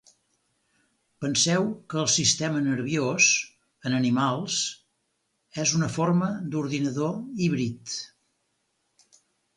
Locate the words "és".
5.65-5.75